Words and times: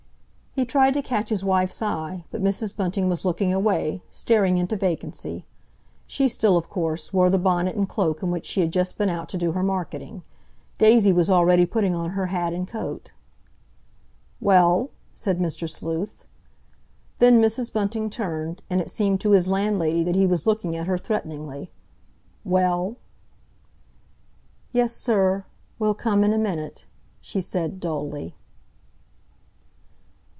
He 0.53 0.65
tried 0.65 0.95
to 0.95 1.01
catch 1.01 1.29
his 1.29 1.45
wife's 1.45 1.81
eye, 1.81 2.25
but 2.29 2.43
Mrs. 2.43 2.75
Bunting 2.75 3.07
was 3.07 3.23
looking 3.23 3.53
away, 3.53 4.03
staring 4.11 4.57
into 4.57 4.75
vacancy. 4.75 5.45
She 6.07 6.27
still, 6.27 6.57
of 6.57 6.69
course, 6.69 7.13
wore 7.13 7.29
the 7.29 7.37
bonnet 7.37 7.77
and 7.77 7.87
cloak 7.87 8.21
in 8.21 8.31
which 8.31 8.45
she 8.47 8.59
had 8.59 8.73
just 8.73 8.97
been 8.97 9.07
out 9.07 9.29
to 9.29 9.37
do 9.37 9.53
her 9.53 9.63
marketing. 9.63 10.23
Daisy 10.77 11.13
was 11.13 11.29
already 11.29 11.65
putting 11.65 11.95
on 11.95 12.09
her 12.11 12.25
hat 12.27 12.51
and 12.51 12.67
coat. 12.67 13.13
"Well?" 14.41 14.89
said 15.15 15.39
Mr. 15.39 15.69
Sleuth. 15.69 16.25
Then 17.19 17.41
Mrs. 17.41 17.71
Bunting 17.71 18.09
turned, 18.09 18.61
and 18.69 18.81
it 18.81 18.89
seemed 18.89 19.21
to 19.21 19.31
his 19.31 19.47
landlady 19.47 20.03
that 20.03 20.15
he 20.15 20.27
was 20.27 20.45
looking 20.45 20.75
at 20.75 20.85
her 20.85 20.97
threateningly. 20.97 21.71
"Well?" 22.43 22.97
"Yes, 24.73 24.91
sir. 24.93 25.45
We'll 25.79 25.93
come 25.93 26.25
in 26.25 26.33
a 26.33 26.37
minute," 26.37 26.85
she 27.21 27.39
said 27.39 27.79
dully. 27.79 28.35